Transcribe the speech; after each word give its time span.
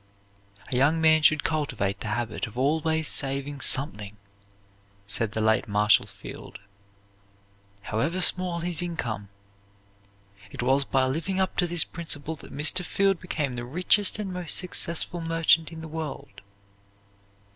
"A 0.71 0.75
young 0.75 0.99
man 0.99 1.21
should 1.21 1.43
cultivate 1.43 1.99
the 1.99 2.07
habit 2.07 2.47
of 2.47 2.57
always 2.57 3.07
saving 3.07 3.61
something," 3.61 4.17
said 5.05 5.33
the 5.33 5.41
late 5.41 5.67
Marshall 5.67 6.07
Field, 6.07 6.57
"however 7.83 8.19
small 8.19 8.61
his 8.61 8.81
income." 8.81 9.29
It 10.49 10.63
was 10.63 10.85
by 10.85 11.05
living 11.05 11.39
up 11.39 11.55
to 11.57 11.67
this 11.67 11.83
principle 11.83 12.35
that 12.37 12.51
Mr. 12.51 12.83
Field 12.83 13.19
became 13.19 13.55
the 13.55 13.63
richest 13.63 14.17
and 14.17 14.33
most 14.33 14.55
successful 14.57 15.21
merchant 15.21 15.71
in 15.71 15.81
the 15.81 15.87
world. 15.87 16.41